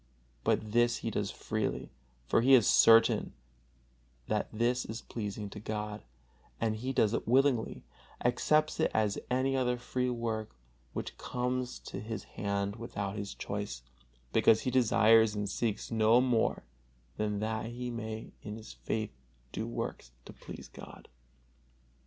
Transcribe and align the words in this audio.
But 0.43 0.71
this 0.71 0.97
he 1.05 1.11
does 1.11 1.29
freely, 1.29 1.91
for 2.25 2.41
he 2.41 2.55
is 2.55 2.65
certain 2.65 3.33
that 4.25 4.47
this 4.51 4.83
is 4.83 5.03
pleasing 5.03 5.47
to 5.51 5.59
God, 5.59 6.03
and 6.59 6.75
he 6.75 6.91
does 6.91 7.13
it 7.13 7.27
willingly, 7.27 7.83
accepts 8.25 8.79
it 8.79 8.89
as 8.95 9.19
any 9.29 9.55
other 9.55 9.77
free 9.77 10.09
work 10.09 10.55
which 10.93 11.19
comes 11.19 11.77
to 11.81 11.99
his 11.99 12.23
hand 12.23 12.77
without 12.77 13.15
his 13.15 13.35
choice, 13.35 13.83
because 14.33 14.61
he 14.61 14.71
desires 14.71 15.35
and 15.35 15.47
seeks 15.47 15.91
no 15.91 16.19
more 16.19 16.63
than 17.17 17.37
that 17.39 17.67
he 17.67 17.91
may 17.91 18.31
in 18.41 18.55
his 18.55 18.73
faith 18.73 19.11
do 19.51 19.67
works 19.67 20.13
to 20.25 20.33
please 20.33 20.67
God. 20.67 21.09